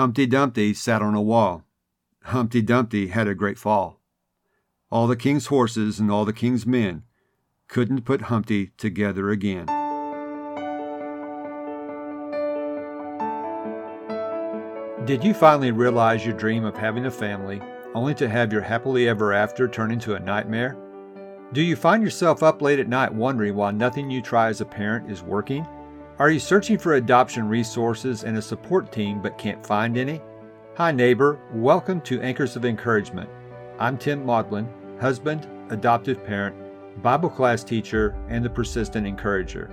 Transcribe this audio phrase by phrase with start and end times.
[0.00, 1.62] Humpty Dumpty sat on a wall.
[2.22, 4.00] Humpty Dumpty had a great fall.
[4.90, 7.02] All the king's horses and all the king's men
[7.68, 9.66] couldn't put Humpty together again.
[15.04, 17.60] Did you finally realize your dream of having a family
[17.94, 20.78] only to have your happily ever after turn into a nightmare?
[21.52, 24.64] Do you find yourself up late at night wondering why nothing you try as a
[24.64, 25.66] parent is working?
[26.20, 30.20] Are you searching for adoption resources and a support team but can't find any?
[30.76, 31.40] Hi, neighbor.
[31.50, 33.30] Welcome to Anchors of Encouragement.
[33.78, 34.68] I'm Tim Maudlin,
[35.00, 36.54] husband, adoptive parent,
[37.02, 39.70] Bible class teacher, and the persistent encourager.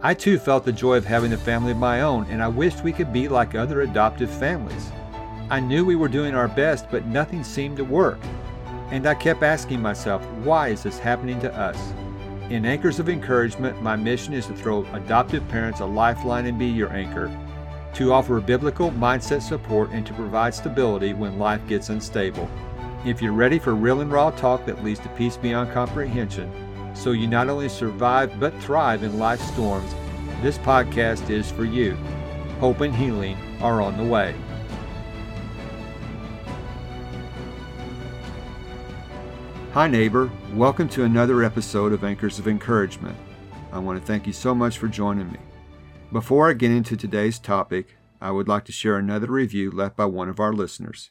[0.00, 2.82] I too felt the joy of having a family of my own, and I wished
[2.82, 4.90] we could be like other adoptive families.
[5.50, 8.18] I knew we were doing our best, but nothing seemed to work.
[8.90, 11.76] And I kept asking myself, why is this happening to us?
[12.50, 16.66] In Anchors of Encouragement, my mission is to throw adoptive parents a lifeline and be
[16.66, 17.30] your anchor,
[17.94, 22.50] to offer biblical mindset support and to provide stability when life gets unstable.
[23.06, 26.52] If you're ready for real and raw talk that leads to peace beyond comprehension,
[26.94, 29.94] so you not only survive but thrive in life's storms,
[30.42, 31.96] this podcast is for you.
[32.60, 34.34] Hope and healing are on the way.
[39.72, 40.30] Hi, neighbor.
[40.52, 43.16] Welcome to another episode of Anchors of Encouragement.
[43.72, 45.38] I want to thank you so much for joining me.
[46.12, 50.04] Before I get into today's topic, I would like to share another review left by
[50.04, 51.10] one of our listeners.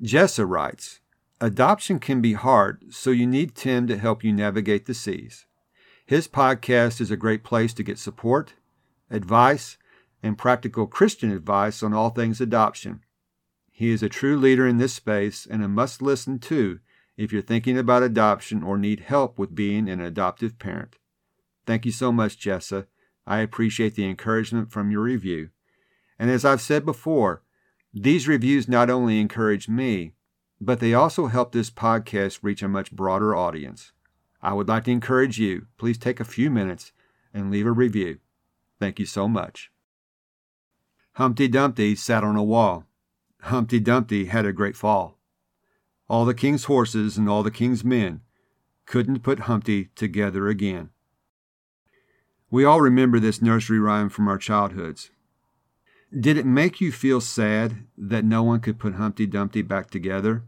[0.00, 1.00] Jessa writes,
[1.40, 5.46] Adoption can be hard, so you need Tim to help you navigate the seas.
[6.06, 8.54] His podcast is a great place to get support,
[9.10, 9.76] advice,
[10.22, 13.00] and practical Christian advice on all things adoption.
[13.72, 16.78] He is a true leader in this space and a must listen to
[17.22, 20.96] if you're thinking about adoption or need help with being an adoptive parent.
[21.64, 22.86] Thank you so much, Jessa.
[23.24, 25.50] I appreciate the encouragement from your review.
[26.18, 27.42] And as I've said before,
[27.94, 30.14] these reviews not only encourage me,
[30.60, 33.92] but they also help this podcast reach a much broader audience.
[34.42, 36.90] I would like to encourage you, please take a few minutes
[37.32, 38.18] and leave a review.
[38.80, 39.70] Thank you so much.
[41.12, 42.84] Humpty Dumpty sat on a wall.
[43.42, 45.20] Humpty Dumpty had a great fall.
[46.12, 48.20] All the king's horses and all the king's men
[48.84, 50.90] couldn't put Humpty together again.
[52.50, 55.10] We all remember this nursery rhyme from our childhoods.
[56.14, 60.44] Did it make you feel sad that no one could put Humpty Dumpty back together?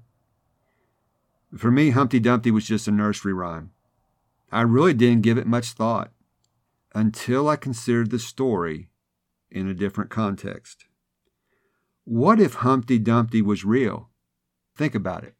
[1.56, 3.70] For me, Humpty Dumpty was just a nursery rhyme.
[4.52, 6.12] I really didn't give it much thought
[6.94, 8.90] until I considered the story
[9.50, 10.84] in a different context.
[12.04, 14.10] What if Humpty Dumpty was real?
[14.76, 15.36] Think about it.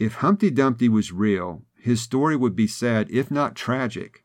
[0.00, 4.24] If Humpty Dumpty was real, his story would be sad, if not tragic.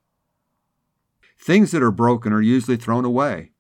[1.38, 3.52] Things that are broken are usually thrown away.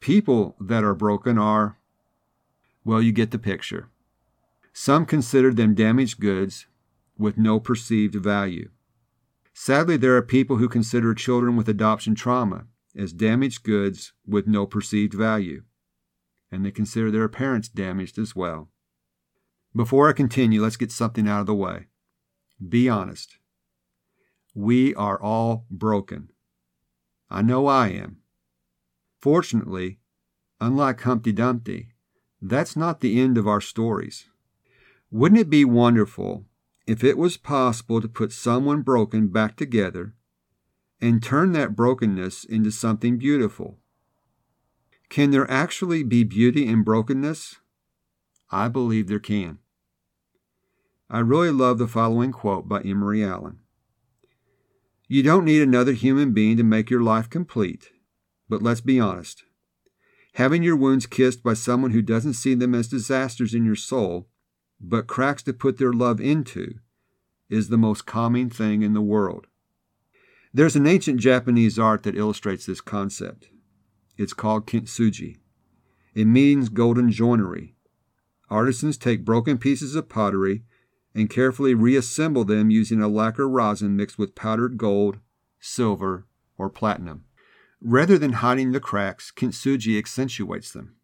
[0.00, 1.76] People that are broken are,
[2.82, 3.90] well, you get the picture.
[4.72, 6.66] Some consider them damaged goods
[7.18, 8.70] with no perceived value.
[9.52, 14.64] Sadly, there are people who consider children with adoption trauma as damaged goods with no
[14.64, 15.64] perceived value,
[16.50, 18.70] and they consider their parents damaged as well.
[19.76, 21.88] Before I continue, let's get something out of the way.
[22.66, 23.36] Be honest.
[24.54, 26.30] We are all broken.
[27.28, 28.22] I know I am.
[29.20, 29.98] Fortunately,
[30.62, 31.90] unlike Humpty Dumpty,
[32.40, 34.30] that's not the end of our stories.
[35.10, 36.46] Wouldn't it be wonderful
[36.86, 40.14] if it was possible to put someone broken back together
[41.02, 43.78] and turn that brokenness into something beautiful?
[45.10, 47.56] Can there actually be beauty in brokenness?
[48.50, 49.58] I believe there can.
[51.08, 53.60] I really love the following quote by Emery Allen
[55.06, 57.90] You don't need another human being to make your life complete,
[58.48, 59.44] but let's be honest.
[60.34, 64.28] Having your wounds kissed by someone who doesn't see them as disasters in your soul
[64.80, 66.74] but cracks to put their love into
[67.48, 69.46] is the most calming thing in the world.
[70.52, 73.48] There's an ancient Japanese art that illustrates this concept.
[74.18, 75.36] It's called kintsugi.
[76.14, 77.76] It means golden joinery.
[78.50, 80.64] Artisans take broken pieces of pottery
[81.16, 85.18] and carefully reassemble them using a lacquer rosin mixed with powdered gold,
[85.58, 86.26] silver,
[86.58, 87.24] or platinum.
[87.80, 90.96] Rather than hiding the cracks, kintsugi accentuates them.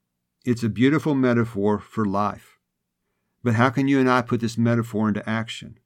[0.44, 2.58] It's a beautiful metaphor for life.
[3.42, 5.78] But how can you and I put this metaphor into action?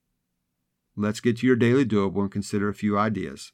[0.96, 3.52] Let's get to your daily doable and consider a few ideas.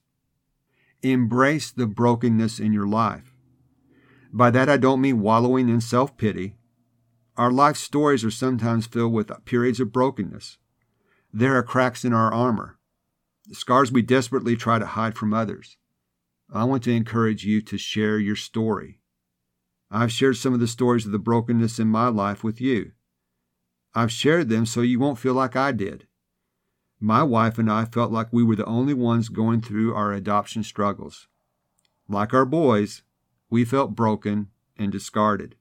[1.02, 3.34] Embrace the brokenness in your life.
[4.32, 6.56] By that, I don't mean wallowing in self pity.
[7.36, 10.56] Our life stories are sometimes filled with periods of brokenness.
[11.34, 12.78] There are cracks in our armor,
[13.52, 15.78] scars we desperately try to hide from others.
[16.52, 19.00] I want to encourage you to share your story.
[19.90, 22.92] I've shared some of the stories of the brokenness in my life with you.
[23.94, 26.06] I've shared them so you won't feel like I did.
[27.00, 30.62] My wife and I felt like we were the only ones going through our adoption
[30.62, 31.28] struggles.
[32.08, 33.02] Like our boys,
[33.48, 35.56] we felt broken and discarded.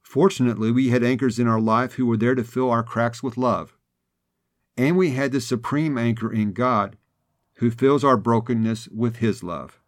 [0.00, 3.36] Fortunately, we had anchors in our life who were there to fill our cracks with
[3.36, 3.75] love.
[4.76, 6.96] And we had the supreme anchor in God
[7.54, 9.80] who fills our brokenness with His love.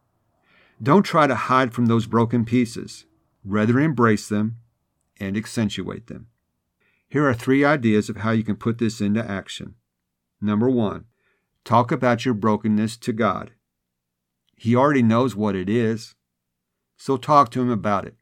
[0.83, 3.05] Don't try to hide from those broken pieces.
[3.45, 4.57] Rather, embrace them
[5.19, 6.29] and accentuate them.
[7.09, 9.75] Here are three ideas of how you can put this into action.
[10.41, 11.07] Number one,
[11.65, 13.53] talk about your brokenness to God.
[14.57, 16.15] He already knows what it is,
[16.97, 18.17] so talk to Him about it.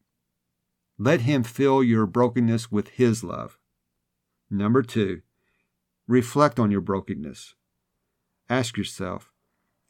[0.99, 3.59] Let Him fill your brokenness with His love.
[4.51, 5.23] Number two,
[6.07, 7.55] reflect on your brokenness.
[8.49, 9.33] Ask yourself,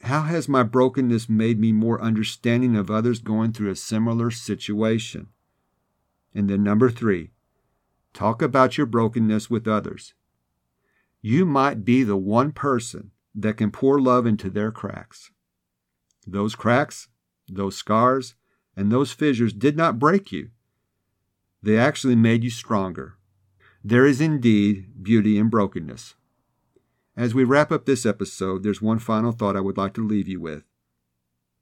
[0.02, 5.28] how has my brokenness made me more understanding of others going through a similar situation?
[6.34, 7.30] And then number three,
[8.12, 10.14] talk about your brokenness with others.
[11.22, 15.30] You might be the one person that can pour love into their cracks.
[16.26, 17.08] Those cracks,
[17.48, 18.34] those scars,
[18.76, 20.50] and those fissures did not break you.
[21.62, 23.16] They actually made you stronger.
[23.88, 26.16] There is indeed beauty in brokenness.
[27.16, 30.26] As we wrap up this episode, there's one final thought I would like to leave
[30.26, 30.64] you with.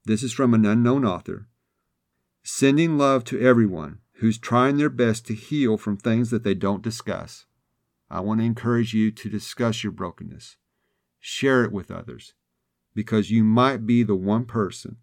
[0.07, 1.49] This is from an unknown author.
[2.43, 6.81] Sending love to everyone who's trying their best to heal from things that they don't
[6.81, 7.45] discuss.
[8.09, 10.57] I want to encourage you to discuss your brokenness.
[11.21, 12.33] Share it with others
[12.95, 14.97] because you might be the one person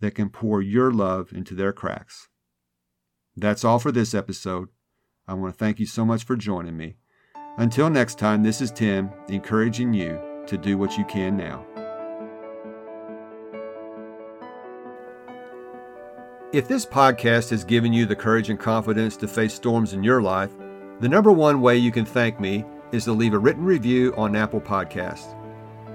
[0.00, 2.28] that can pour your love into their cracks.
[3.34, 4.68] That's all for this episode.
[5.30, 6.96] I want to thank you so much for joining me.
[7.56, 11.64] Until next time, this is Tim encouraging you to do what you can now.
[16.52, 20.20] If this podcast has given you the courage and confidence to face storms in your
[20.20, 20.50] life,
[20.98, 24.34] the number one way you can thank me is to leave a written review on
[24.34, 25.36] Apple Podcasts.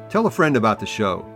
[0.09, 1.29] Tell a friend about the show.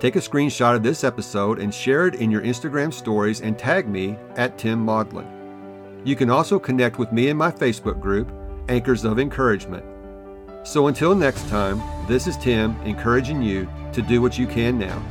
[0.00, 3.88] Take a screenshot of this episode and share it in your Instagram stories and tag
[3.88, 5.33] me at Tim Maudlin.
[6.04, 8.30] You can also connect with me in my Facebook group
[8.68, 9.84] anchors of encouragement.
[10.62, 15.02] So until next time, this is Tim encouraging you to do what you can now.